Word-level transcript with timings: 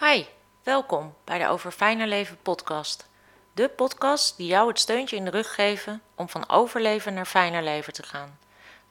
Hi, 0.00 0.24
welkom 0.62 1.14
bij 1.24 1.38
de 1.38 1.48
Over 1.48 1.70
Fijner 1.70 2.06
Leven 2.06 2.38
podcast. 2.42 3.08
De 3.52 3.68
podcast 3.68 4.36
die 4.36 4.46
jou 4.46 4.68
het 4.68 4.78
steuntje 4.78 5.16
in 5.16 5.24
de 5.24 5.30
rug 5.30 5.54
geven 5.54 6.02
om 6.14 6.28
van 6.28 6.48
overleven 6.48 7.14
naar 7.14 7.26
fijner 7.26 7.62
leven 7.62 7.92
te 7.92 8.02
gaan. 8.02 8.38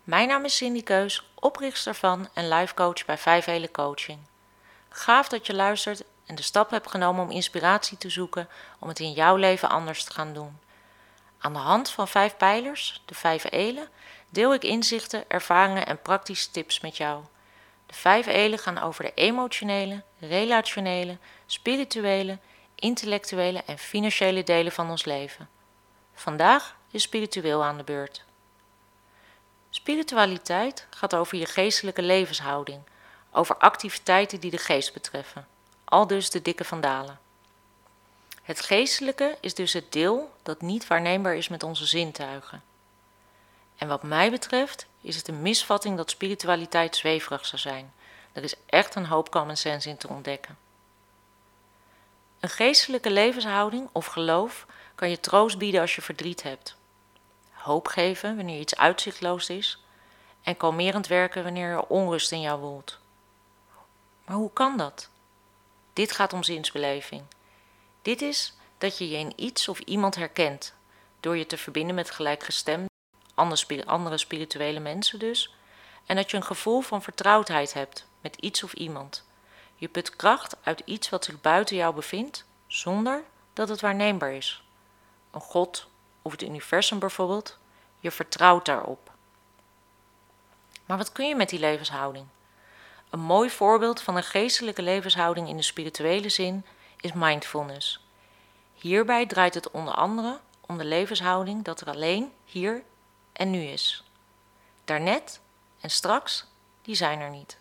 Mijn 0.03 0.27
naam 0.27 0.45
is 0.45 0.55
Cindy 0.55 0.83
Keus, 0.83 1.29
oprichter 1.35 1.95
van 1.95 2.29
en 2.33 2.49
life 2.49 2.73
coach 2.73 3.05
bij 3.05 3.17
Vijf 3.17 3.45
Hele 3.45 3.71
Coaching. 3.71 4.19
Gaaf 4.89 5.27
dat 5.27 5.45
je 5.45 5.53
luistert 5.53 6.03
en 6.25 6.35
de 6.35 6.41
stap 6.41 6.69
hebt 6.69 6.89
genomen 6.89 7.23
om 7.23 7.31
inspiratie 7.31 7.97
te 7.97 8.09
zoeken 8.09 8.49
om 8.79 8.87
het 8.87 8.99
in 8.99 9.11
jouw 9.11 9.35
leven 9.35 9.69
anders 9.69 10.03
te 10.03 10.13
gaan 10.13 10.33
doen. 10.33 10.59
Aan 11.37 11.53
de 11.53 11.59
hand 11.59 11.89
van 11.89 12.07
vijf 12.07 12.37
pijlers, 12.37 13.01
de 13.05 13.15
vijf 13.15 13.51
elen, 13.51 13.89
deel 14.29 14.53
ik 14.53 14.63
inzichten, 14.63 15.23
ervaringen 15.27 15.85
en 15.85 16.01
praktische 16.01 16.51
tips 16.51 16.79
met 16.79 16.97
jou. 16.97 17.23
De 17.87 17.93
vijf 17.93 18.27
elen 18.27 18.59
gaan 18.59 18.77
over 18.77 19.03
de 19.03 19.11
emotionele, 19.13 20.03
relationele, 20.19 21.17
spirituele, 21.45 22.37
intellectuele 22.75 23.63
en 23.65 23.77
financiële 23.77 24.43
delen 24.43 24.71
van 24.71 24.89
ons 24.89 25.05
leven. 25.05 25.49
Vandaag 26.13 26.75
is 26.91 27.01
spiritueel 27.01 27.63
aan 27.63 27.77
de 27.77 27.83
beurt. 27.83 28.23
Spiritualiteit 29.69 30.87
gaat 30.89 31.15
over 31.15 31.37
je 31.37 31.45
geestelijke 31.45 32.01
levenshouding, 32.01 32.81
over 33.31 33.57
activiteiten 33.57 34.39
die 34.39 34.51
de 34.51 34.57
geest 34.57 34.93
betreffen, 34.93 35.47
al 35.83 36.07
dus 36.07 36.29
de 36.29 36.41
dikke 36.41 36.63
vandalen. 36.63 37.19
Het 38.41 38.61
geestelijke 38.61 39.37
is 39.41 39.53
dus 39.53 39.73
het 39.73 39.91
deel 39.91 40.31
dat 40.43 40.61
niet 40.61 40.87
waarneembaar 40.87 41.35
is 41.35 41.47
met 41.47 41.63
onze 41.63 41.85
zintuigen. 41.85 42.63
En 43.77 43.87
wat 43.87 44.03
mij 44.03 44.31
betreft 44.31 44.85
is 45.07 45.15
het 45.15 45.27
een 45.27 45.41
misvatting 45.41 45.97
dat 45.97 46.09
spiritualiteit 46.09 46.95
zweverig 46.95 47.45
zou 47.45 47.61
zijn. 47.61 47.93
Er 48.31 48.43
is 48.43 48.55
echt 48.65 48.95
een 48.95 49.05
hoop 49.05 49.31
common 49.31 49.57
sense 49.57 49.89
in 49.89 49.97
te 49.97 50.07
ontdekken. 50.07 50.57
Een 52.39 52.49
geestelijke 52.49 53.11
levenshouding 53.11 53.89
of 53.91 54.05
geloof 54.05 54.65
kan 54.95 55.09
je 55.09 55.19
troost 55.19 55.57
bieden 55.57 55.81
als 55.81 55.95
je 55.95 56.01
verdriet 56.01 56.43
hebt, 56.43 56.75
hoop 57.51 57.87
geven 57.87 58.35
wanneer 58.35 58.59
iets 58.59 58.75
uitzichtloos 58.75 59.49
is 59.49 59.83
en 60.43 60.57
kalmerend 60.57 61.07
werken 61.07 61.43
wanneer 61.43 61.69
er 61.69 61.85
onrust 61.85 62.31
in 62.31 62.41
jou 62.41 62.59
woelt. 62.59 62.99
Maar 64.25 64.35
hoe 64.35 64.53
kan 64.53 64.77
dat? 64.77 65.09
Dit 65.93 66.11
gaat 66.11 66.33
om 66.33 66.43
zinsbeleving. 66.43 67.23
Dit 68.01 68.21
is 68.21 68.53
dat 68.77 68.97
je 68.97 69.09
je 69.09 69.17
in 69.17 69.33
iets 69.35 69.67
of 69.67 69.79
iemand 69.79 70.15
herkent 70.15 70.73
door 71.19 71.37
je 71.37 71.45
te 71.45 71.57
verbinden 71.57 71.95
met 71.95 72.11
gelijkgestemde, 72.11 72.95
andere 73.85 74.17
spirituele 74.17 74.79
mensen 74.79 75.19
dus, 75.19 75.55
en 76.05 76.15
dat 76.15 76.31
je 76.31 76.37
een 76.37 76.43
gevoel 76.43 76.81
van 76.81 77.01
vertrouwdheid 77.01 77.73
hebt 77.73 78.07
met 78.21 78.35
iets 78.35 78.63
of 78.63 78.73
iemand. 78.73 79.25
Je 79.75 79.87
put 79.87 80.15
kracht 80.15 80.57
uit 80.63 80.81
iets 80.85 81.09
wat 81.09 81.25
zich 81.25 81.41
buiten 81.41 81.75
jou 81.75 81.95
bevindt, 81.95 82.45
zonder 82.67 83.23
dat 83.53 83.69
het 83.69 83.81
waarneembaar 83.81 84.33
is. 84.33 84.63
Een 85.31 85.41
God 85.41 85.87
of 86.21 86.31
het 86.31 86.41
universum 86.41 86.99
bijvoorbeeld, 86.99 87.57
je 87.99 88.11
vertrouwt 88.11 88.65
daarop. 88.65 89.11
Maar 90.85 90.97
wat 90.97 91.11
kun 91.11 91.27
je 91.27 91.35
met 91.35 91.49
die 91.49 91.59
levenshouding? 91.59 92.25
Een 93.09 93.19
mooi 93.19 93.49
voorbeeld 93.49 94.01
van 94.01 94.15
een 94.15 94.23
geestelijke 94.23 94.81
levenshouding 94.81 95.47
in 95.49 95.57
de 95.57 95.63
spirituele 95.63 96.29
zin 96.29 96.65
is 96.99 97.13
mindfulness. 97.13 98.05
Hierbij 98.73 99.25
draait 99.25 99.53
het 99.53 99.71
onder 99.71 99.93
andere 99.93 100.39
om 100.65 100.77
de 100.77 100.85
levenshouding 100.85 101.63
dat 101.63 101.81
er 101.81 101.87
alleen 101.87 102.31
hier 102.45 102.83
en 103.37 103.49
nu 103.49 103.63
is. 103.63 104.03
Daarnet 104.85 105.41
en 105.79 105.89
straks, 105.89 106.45
die 106.81 106.95
zijn 106.95 107.19
er 107.19 107.29
niet. 107.29 107.57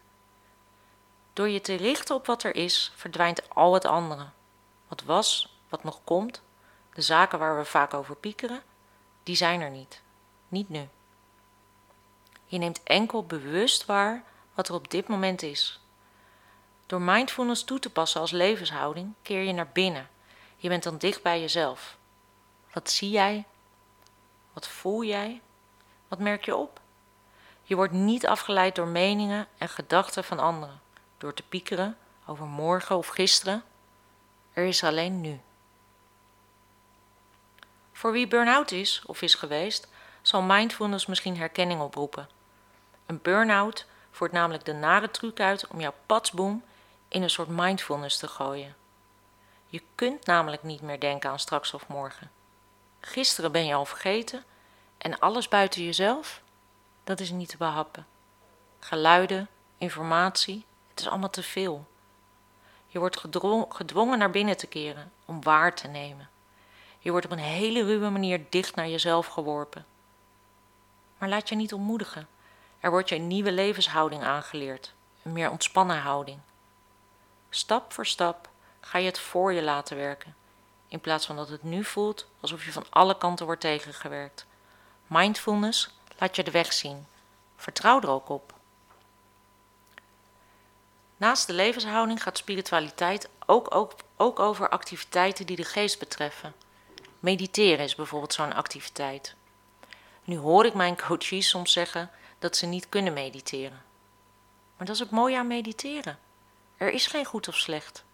Door 1.33 1.49
je 1.49 1.61
te 1.61 1.75
richten 1.75 2.15
op 2.15 2.27
wat 2.27 2.43
er 2.43 2.55
is, 2.55 2.93
verdwijnt 2.95 3.49
al 3.49 3.75
het 3.75 3.85
andere. 3.85 4.29
Wat 4.89 5.03
was, 5.03 5.57
wat 5.69 5.85
nog 5.85 6.01
komt, 6.05 6.43
de 6.95 7.03
zaken 7.03 7.39
waar 7.39 7.57
we 7.57 7.65
vaak 7.65 7.95
over 7.95 8.17
piekeren, 8.17 8.63
die 9.23 9.37
zijn 9.37 9.61
er 9.61 9.71
niet. 9.71 10.03
Niet 10.49 10.69
nu. 10.69 10.89
Je 12.45 12.59
neemt 12.59 12.83
enkel 12.83 13.25
bewust 13.25 13.85
waar 13.85 14.25
wat 14.55 14.69
er 14.69 14.75
op 14.75 14.91
dit 14.91 15.09
moment 15.09 15.43
is. 15.43 15.81
Door 16.87 17.01
mindfulness 17.01 17.65
toe 17.65 17.79
te 17.79 17.91
passen 17.91 18.21
als 18.21 18.31
levenshouding 18.31 19.15
keer 19.23 19.43
je 19.43 19.53
naar 19.53 19.71
binnen. 19.73 20.09
Je 20.57 20.69
bent 20.69 20.83
dan 20.83 20.99
dicht 20.99 21.23
bij 21.23 21.41
jezelf. 21.41 21.97
Wat 22.73 22.91
zie 22.91 23.11
jij? 23.11 23.45
Wat 24.53 24.69
voel 24.69 25.05
jij? 25.05 25.41
Wat 26.09 26.19
merk 26.19 26.45
je 26.45 26.57
op? 26.57 26.81
Je 27.63 27.77
wordt 27.77 27.93
niet 27.93 28.27
afgeleid 28.27 28.75
door 28.75 28.87
meningen 28.87 29.47
en 29.59 29.69
gedachten 29.69 30.25
van 30.25 30.39
anderen, 30.39 30.81
door 31.19 31.35
te 31.35 31.43
piekeren 31.43 31.97
over 32.27 32.47
morgen 32.47 32.97
of 32.97 33.09
gisteren. 33.09 33.63
Er 34.53 34.65
is 34.65 34.85
alleen 34.85 35.21
nu. 35.21 35.41
Voor 37.93 38.13
wie 38.13 38.29
burn-out 38.29 38.71
is 38.71 39.03
of 39.07 39.23
is 39.23 39.35
geweest, 39.35 39.89
zal 40.23 40.43
mindfulness 40.43 41.07
misschien 41.07 41.37
herkenning 41.37 41.81
oproepen. 41.81 42.29
Een 43.07 43.23
burn-out 43.23 43.87
voert 44.11 44.33
namelijk 44.33 44.65
de 44.65 44.73
nare 44.73 45.11
truc 45.11 45.41
uit 45.41 45.67
om 45.67 45.81
jouw 45.81 45.95
patsboom 46.07 46.65
in 47.09 47.23
een 47.23 47.31
soort 47.31 47.49
mindfulness 47.49 48.19
te 48.19 48.29
gooien. 48.29 48.75
Je 49.67 49.83
kunt 49.95 50.27
namelijk 50.27 50.63
niet 50.63 50.81
meer 50.81 51.01
denken 51.01 51.31
aan 51.31 51.39
straks 51.39 51.75
of 51.75 51.89
morgen. 51.89 52.31
Gisteren 53.01 53.53
ben 53.53 53.67
je 53.67 53.75
al 53.75 53.85
vergeten 53.85 54.45
en 54.99 55.19
alles 55.19 55.49
buiten 55.49 55.85
jezelf, 55.85 56.43
dat 57.05 57.21
is 57.21 57.31
niet 57.31 57.49
te 57.49 57.57
behappen. 57.57 58.07
Geluiden, 58.79 59.49
informatie, 59.79 60.65
het 60.91 61.01
is 61.01 61.09
allemaal 61.09 61.31
te 61.31 61.43
veel. 61.43 61.87
Je 62.87 62.99
wordt 62.99 63.21
gedwongen 63.69 64.19
naar 64.19 64.31
binnen 64.31 64.57
te 64.57 64.67
keren 64.67 65.13
om 65.25 65.43
waar 65.43 65.75
te 65.75 65.89
nemen. 65.89 66.29
Je 66.99 67.11
wordt 67.11 67.27
op 67.27 67.33
een 67.33 67.39
hele 67.39 67.85
ruwe 67.85 68.11
manier 68.11 68.45
dicht 68.49 68.75
naar 68.75 68.89
jezelf 68.89 69.27
geworpen. 69.27 69.87
Maar 71.19 71.29
laat 71.29 71.49
je 71.49 71.55
niet 71.55 71.73
ontmoedigen. 71.73 72.29
Er 72.81 72.91
wordt 72.91 73.09
je 73.09 73.15
een 73.15 73.27
nieuwe 73.27 73.53
levenshouding 73.53 74.23
aangeleerd, 74.23 74.95
een 75.23 75.33
meer 75.33 75.51
ontspannen 75.51 75.99
houding. 75.99 76.39
Stap 77.51 77.93
voor 77.93 78.07
stap 78.07 78.49
ga 78.81 78.99
je 78.99 79.07
het 79.07 79.19
voor 79.19 79.53
je 79.53 79.63
laten 79.63 79.97
werken, 79.97 80.35
in 80.89 81.01
plaats 81.01 81.27
van 81.27 81.37
dat 81.37 81.49
het 81.49 81.63
nu 81.63 81.85
voelt 81.85 82.27
alsof 82.41 82.65
je 82.65 82.73
van 82.73 82.87
alle 82.91 83.19
kanten 83.19 83.47
wordt 83.47 83.61
tegengewerkt. 83.61 84.47
Mindfulness 85.07 85.91
laat 86.19 86.37
je 86.37 86.45
de 86.45 86.51
weg 86.51 86.73
zien. 86.73 87.07
Vertrouw 87.57 88.01
er 88.01 88.09
ook 88.09 88.29
op. 88.29 88.55
Naast 91.17 91.47
de 91.47 91.53
levenshouding 91.53 92.23
gaat 92.23 92.39
spiritualiteit 92.39 93.29
ook, 93.47 93.75
ook, 93.75 93.95
ook 94.17 94.39
over 94.39 94.69
activiteiten 94.69 95.47
die 95.47 95.57
de 95.57 95.65
geest 95.65 95.99
betreffen. 95.99 96.55
Mediteren 97.21 97.85
is 97.85 97.95
bijvoorbeeld 97.95 98.33
zo'n 98.33 98.55
activiteit. 98.55 99.35
Nu 100.25 100.37
hoor 100.37 100.65
ik 100.65 100.75
mijn 100.75 100.97
coaches 100.97 101.49
soms 101.49 101.73
zeggen 101.73 102.11
dat 102.39 102.57
ze 102.57 102.67
niet 102.67 102.89
kunnen 102.89 103.13
mediteren. 103.13 103.83
Maar 104.77 104.87
dat 104.87 104.95
is 104.95 105.01
het 105.01 105.11
mooie 105.11 105.39
aan 105.39 105.47
mediteren. 105.47 106.19
Er 106.77 106.93
is 106.93 107.07
geen 107.07 107.25
goed 107.25 107.49
of 107.49 107.57
slecht. 107.57 108.05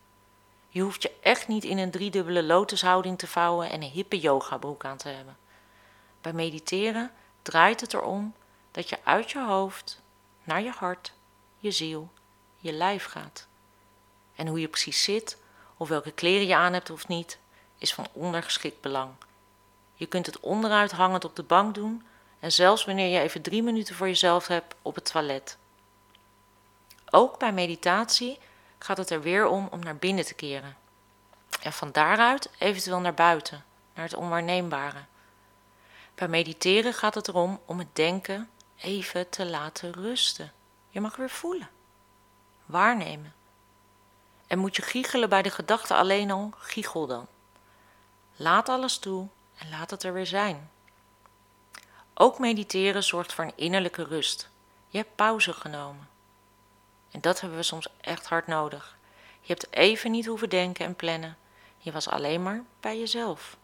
Je 0.69 0.81
hoeft 0.81 1.03
je 1.03 1.13
echt 1.21 1.49
niet 1.49 1.65
in 1.65 1.79
een 1.79 1.91
driedubbele 1.91 2.43
lotushouding 2.43 3.19
te 3.19 3.27
vouwen 3.27 3.71
en 3.71 3.83
een 3.83 3.91
hippe 3.91 4.19
yogabroek 4.19 4.85
aan 4.85 4.97
te 4.97 5.09
hebben. 5.09 5.37
Bij 6.23 6.33
mediteren 6.33 7.11
draait 7.43 7.81
het 7.81 7.95
erom 7.95 8.35
dat 8.71 8.89
je 8.89 8.99
uit 9.05 9.31
je 9.31 9.45
hoofd 9.45 10.01
naar 10.45 10.63
je 10.63 10.71
hart, 10.71 11.13
je 11.59 11.71
ziel, 11.71 12.11
je 12.57 12.73
lijf 12.73 13.05
gaat. 13.05 13.47
En 14.35 14.47
hoe 14.47 14.61
je 14.61 14.69
precies 14.69 15.03
zit, 15.03 15.39
of 15.77 15.89
welke 15.89 16.11
kleren 16.11 16.47
je 16.47 16.57
aan 16.57 16.73
hebt 16.73 16.91
of 16.91 17.09
niet, 17.09 17.39
is 17.79 17.95
van 17.95 18.07
ondergeschikt 18.13 18.81
belang. 18.81 19.11
Je 19.95 20.07
kunt 20.07 20.27
het 20.27 20.41
onderuit 20.41 20.93
hangend 20.93 21.25
op 21.25 21.37
de 21.37 21.43
bank 21.43 21.75
doen 21.75 22.07
en 22.39 22.53
zelfs 22.53 22.85
wanneer 22.85 23.09
je 23.09 23.21
even 23.21 23.43
drie 23.43 23.63
minuten 23.63 23.95
voor 23.95 24.07
jezelf 24.07 24.47
hebt 24.47 24.75
op 24.83 24.95
het 24.95 25.05
toilet. 25.05 25.57
Ook 27.11 27.39
bij 27.39 27.53
meditatie 27.53 28.39
gaat 28.79 28.97
het 28.97 29.11
er 29.11 29.23
weer 29.23 29.47
om 29.47 29.69
om 29.71 29.81
naar 29.81 29.97
binnen 29.97 30.25
te 30.25 30.35
keren. 30.35 30.77
En 31.63 31.73
van 31.73 31.93
daaruit 31.93 32.51
eventueel 32.59 33.01
naar 33.01 33.15
buiten, 33.15 33.65
naar 33.95 34.05
het 34.05 34.15
onwaarneembare. 34.15 35.05
Bij 36.15 36.29
mediteren 36.29 36.95
gaat 36.95 37.15
het 37.15 37.29
erom 37.29 37.61
om 37.65 37.79
het 37.79 37.97
denken 37.97 38.51
even 38.77 39.29
te 39.29 39.47
laten 39.47 39.93
rusten. 39.93 40.53
Je 40.89 41.01
mag 41.01 41.17
weer 41.17 41.31
voelen, 41.31 41.71
waarnemen. 42.67 43.35
En 44.47 44.59
moet 44.59 44.77
je 44.77 44.83
giechelen 44.83 45.29
bij 45.29 45.43
de 45.43 45.51
gedachte 45.51 45.95
alleen 45.95 46.31
al, 46.31 46.53
giechel 46.57 47.07
dan. 47.07 47.27
Laat 48.37 48.69
alles 48.69 48.99
toe 48.99 49.29
en 49.59 49.71
laat 49.71 49.91
het 49.91 50.03
er 50.03 50.13
weer 50.13 50.27
zijn. 50.27 50.71
Ook 52.15 52.39
mediteren 52.39 53.03
zorgt 53.03 53.33
voor 53.33 53.45
een 53.45 53.57
innerlijke 53.57 54.05
rust. 54.05 54.51
Je 54.89 54.99
hebt 54.99 55.15
pauze 55.15 55.53
genomen. 55.53 56.09
En 57.11 57.21
dat 57.21 57.41
hebben 57.41 57.59
we 57.59 57.65
soms 57.65 57.89
echt 58.01 58.27
hard 58.27 58.47
nodig. 58.47 58.97
Je 59.41 59.53
hebt 59.53 59.73
even 59.73 60.11
niet 60.11 60.27
hoeven 60.27 60.49
denken 60.49 60.85
en 60.85 60.97
plannen. 60.97 61.37
Je 61.79 61.93
was 61.93 62.09
alleen 62.09 62.43
maar 62.43 62.65
bij 62.81 62.99
jezelf. 62.99 63.57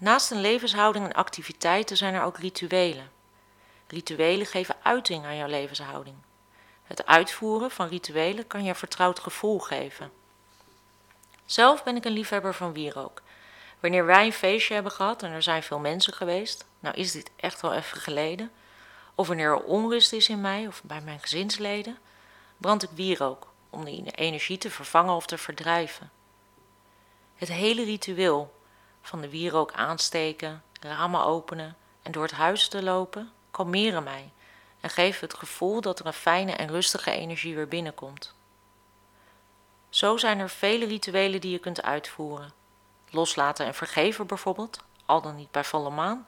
Naast 0.00 0.30
een 0.30 0.40
levenshouding 0.40 1.04
en 1.04 1.12
activiteiten 1.12 1.96
zijn 1.96 2.14
er 2.14 2.22
ook 2.22 2.38
rituelen. 2.38 3.10
Rituelen 3.86 4.46
geven 4.46 4.76
uiting 4.82 5.24
aan 5.24 5.36
jouw 5.36 5.48
levenshouding. 5.48 6.16
Het 6.82 7.06
uitvoeren 7.06 7.70
van 7.70 7.88
rituelen 7.88 8.46
kan 8.46 8.64
je 8.64 8.74
vertrouwd 8.74 9.18
gevoel 9.18 9.58
geven. 9.58 10.10
Zelf 11.44 11.82
ben 11.82 11.96
ik 11.96 12.04
een 12.04 12.12
liefhebber 12.12 12.54
van 12.54 12.72
wierook. 12.72 13.22
Wanneer 13.80 14.04
wij 14.04 14.26
een 14.26 14.32
feestje 14.32 14.74
hebben 14.74 14.92
gehad 14.92 15.22
en 15.22 15.30
er 15.30 15.42
zijn 15.42 15.62
veel 15.62 15.78
mensen 15.78 16.12
geweest, 16.12 16.64
nou 16.80 16.94
is 16.96 17.12
dit 17.12 17.30
echt 17.36 17.60
wel 17.60 17.74
even 17.74 18.00
geleden, 18.00 18.50
of 19.14 19.26
wanneer 19.26 19.48
er 19.48 19.62
onrust 19.62 20.12
is 20.12 20.28
in 20.28 20.40
mij 20.40 20.66
of 20.66 20.82
bij 20.82 21.00
mijn 21.00 21.20
gezinsleden, 21.20 21.98
brand 22.56 22.82
ik 22.82 22.90
wierook 22.94 23.46
om 23.70 23.84
die 23.84 24.10
energie 24.10 24.58
te 24.58 24.70
vervangen 24.70 25.14
of 25.14 25.26
te 25.26 25.38
verdrijven. 25.38 26.10
Het 27.36 27.48
hele 27.48 27.84
ritueel 27.84 28.56
van 29.08 29.20
de 29.20 29.30
wierook 29.30 29.72
aansteken, 29.72 30.62
ramen 30.80 31.24
openen 31.24 31.76
en 32.02 32.12
door 32.12 32.22
het 32.22 32.32
huis 32.32 32.68
te 32.68 32.82
lopen 32.82 33.32
kalmeren 33.50 34.02
mij 34.02 34.32
en 34.80 34.90
geven 34.90 35.28
het 35.28 35.38
gevoel 35.38 35.80
dat 35.80 35.98
er 35.98 36.06
een 36.06 36.12
fijne 36.12 36.52
en 36.52 36.68
rustige 36.68 37.10
energie 37.10 37.54
weer 37.54 37.68
binnenkomt. 37.68 38.34
Zo 39.88 40.16
zijn 40.16 40.38
er 40.38 40.50
vele 40.50 40.86
rituelen 40.86 41.40
die 41.40 41.50
je 41.50 41.58
kunt 41.58 41.82
uitvoeren. 41.82 42.52
Loslaten 43.10 43.66
en 43.66 43.74
vergeven 43.74 44.26
bijvoorbeeld, 44.26 44.80
al 45.06 45.20
dan 45.20 45.36
niet 45.36 45.50
bij 45.50 45.64
volle 45.64 45.90
maan. 45.90 46.26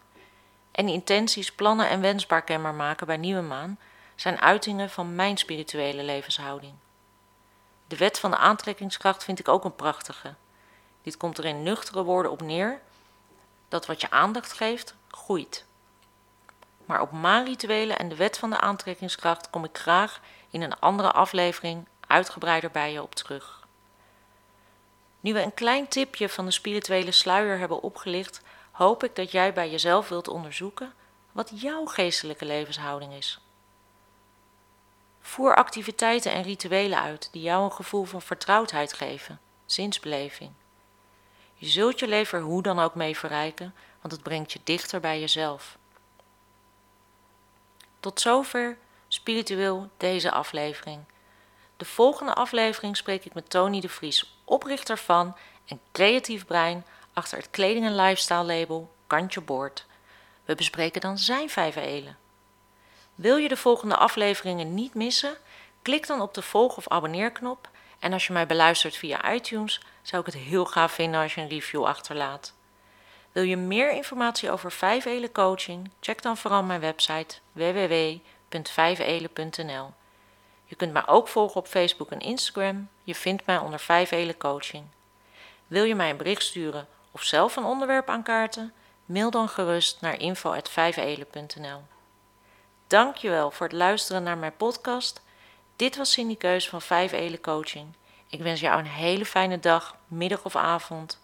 En 0.70 0.88
intenties, 0.88 1.52
plannen 1.52 1.88
en 1.88 2.00
wensbaar 2.00 2.42
kenbaar 2.42 2.74
maken 2.74 3.06
bij 3.06 3.16
nieuwe 3.16 3.42
maan 3.42 3.78
zijn 4.14 4.40
uitingen 4.40 4.90
van 4.90 5.14
mijn 5.14 5.36
spirituele 5.36 6.02
levenshouding. 6.02 6.74
De 7.86 7.96
wet 7.96 8.18
van 8.18 8.30
de 8.30 8.36
aantrekkingskracht 8.36 9.24
vind 9.24 9.38
ik 9.38 9.48
ook 9.48 9.64
een 9.64 9.74
prachtige. 9.74 10.34
Dit 11.02 11.16
komt 11.16 11.38
er 11.38 11.44
in 11.44 11.62
nuchtere 11.62 12.02
woorden 12.02 12.32
op 12.32 12.40
neer 12.40 12.80
dat 13.68 13.86
wat 13.86 14.00
je 14.00 14.10
aandacht 14.10 14.52
geeft, 14.52 14.94
groeit. 15.08 15.64
Maar 16.84 17.00
op 17.00 17.12
maanrituelen 17.12 17.98
en 17.98 18.08
de 18.08 18.16
wet 18.16 18.38
van 18.38 18.50
de 18.50 18.60
aantrekkingskracht 18.60 19.50
kom 19.50 19.64
ik 19.64 19.78
graag 19.78 20.20
in 20.50 20.62
een 20.62 20.78
andere 20.78 21.12
aflevering 21.12 21.86
uitgebreider 22.06 22.70
bij 22.70 22.92
je 22.92 23.02
op 23.02 23.14
terug. 23.14 23.66
Nu 25.20 25.32
we 25.32 25.42
een 25.42 25.54
klein 25.54 25.88
tipje 25.88 26.28
van 26.28 26.44
de 26.44 26.50
spirituele 26.50 27.12
sluier 27.12 27.58
hebben 27.58 27.82
opgelicht, 27.82 28.42
hoop 28.70 29.04
ik 29.04 29.16
dat 29.16 29.30
jij 29.30 29.52
bij 29.52 29.70
jezelf 29.70 30.08
wilt 30.08 30.28
onderzoeken 30.28 30.92
wat 31.32 31.50
jouw 31.54 31.84
geestelijke 31.84 32.44
levenshouding 32.44 33.12
is. 33.12 33.40
Voer 35.20 35.54
activiteiten 35.54 36.32
en 36.32 36.42
rituelen 36.42 37.00
uit 37.00 37.28
die 37.32 37.42
jou 37.42 37.64
een 37.64 37.72
gevoel 37.72 38.04
van 38.04 38.22
vertrouwdheid 38.22 38.92
geven, 38.92 39.40
zinsbeleving. 39.66 40.52
Je 41.60 41.66
zult 41.66 41.98
je 41.98 42.08
leven 42.08 42.40
hoe 42.40 42.62
dan 42.62 42.78
ook 42.78 42.94
mee 42.94 43.16
verrijken, 43.16 43.74
want 44.00 44.12
het 44.12 44.22
brengt 44.22 44.52
je 44.52 44.60
dichter 44.64 45.00
bij 45.00 45.20
jezelf. 45.20 45.78
Tot 48.00 48.20
zover 48.20 48.78
spiritueel 49.08 49.90
deze 49.96 50.30
aflevering. 50.30 51.00
De 51.76 51.84
volgende 51.84 52.34
aflevering 52.34 52.96
spreek 52.96 53.24
ik 53.24 53.34
met 53.34 53.50
Tony 53.50 53.80
de 53.80 53.88
Vries, 53.88 54.38
oprichter 54.44 54.98
van 54.98 55.36
en 55.66 55.80
creatief 55.92 56.46
brein 56.46 56.84
achter 57.12 57.38
het 57.38 57.50
kleding- 57.50 57.86
en 57.86 57.96
lifestyle 57.96 58.44
label 58.44 58.94
Kantje 59.06 59.40
Boord. 59.40 59.86
We 60.44 60.54
bespreken 60.54 61.00
dan 61.00 61.18
zijn 61.18 61.50
vijf 61.50 61.76
elen. 61.76 62.18
Wil 63.14 63.36
je 63.36 63.48
de 63.48 63.56
volgende 63.56 63.96
afleveringen 63.96 64.74
niet 64.74 64.94
missen? 64.94 65.36
Klik 65.82 66.06
dan 66.06 66.20
op 66.20 66.34
de 66.34 66.42
volg- 66.42 66.76
of 66.76 66.88
abonneerknop. 66.88 67.68
En 68.00 68.12
als 68.12 68.26
je 68.26 68.32
mij 68.32 68.46
beluistert 68.46 68.96
via 68.96 69.32
iTunes, 69.32 69.80
zou 70.02 70.26
ik 70.26 70.32
het 70.32 70.42
heel 70.42 70.64
gaaf 70.64 70.92
vinden 70.92 71.20
als 71.20 71.34
je 71.34 71.40
een 71.40 71.48
review 71.48 71.84
achterlaat. 71.84 72.54
Wil 73.32 73.42
je 73.42 73.56
meer 73.56 73.92
informatie 73.92 74.50
over 74.50 74.72
5 74.72 75.04
Elen 75.04 75.32
coaching? 75.32 75.90
Check 76.00 76.22
dan 76.22 76.36
vooral 76.36 76.62
mijn 76.62 76.80
website 76.80 77.36
www.5elen.nl. 77.52 79.92
Je 80.64 80.76
kunt 80.76 80.92
mij 80.92 81.06
ook 81.06 81.28
volgen 81.28 81.56
op 81.56 81.66
Facebook 81.66 82.10
en 82.10 82.20
Instagram. 82.20 82.88
Je 83.04 83.14
vindt 83.14 83.46
mij 83.46 83.58
onder 83.58 83.80
5 83.80 84.10
Elen 84.10 84.36
coaching. 84.36 84.84
Wil 85.66 85.84
je 85.84 85.94
mij 85.94 86.10
een 86.10 86.16
bericht 86.16 86.42
sturen 86.42 86.86
of 87.10 87.22
zelf 87.22 87.56
een 87.56 87.64
onderwerp 87.64 88.08
aankaarten? 88.08 88.72
Mail 89.04 89.30
dan 89.30 89.48
gerust 89.48 90.00
naar 90.00 90.20
info@5elen.nl. 90.20 91.82
Dankjewel 92.86 93.50
voor 93.50 93.66
het 93.66 93.76
luisteren 93.76 94.22
naar 94.22 94.38
mijn 94.38 94.56
podcast. 94.56 95.20
Dit 95.80 95.96
was 95.96 96.12
Cindy 96.12 96.36
Keus 96.36 96.68
van 96.68 96.82
5 96.82 97.12
Elen 97.12 97.40
Coaching. 97.40 97.94
Ik 98.26 98.40
wens 98.40 98.60
jou 98.60 98.78
een 98.78 98.86
hele 98.86 99.24
fijne 99.24 99.58
dag, 99.58 99.96
middag 100.06 100.44
of 100.44 100.56
avond. 100.56 101.20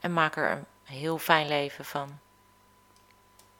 En 0.00 0.12
maak 0.12 0.36
er 0.36 0.50
een 0.50 0.66
heel 0.82 1.18
fijn 1.18 1.48
leven 1.48 1.84
van. 1.84 2.18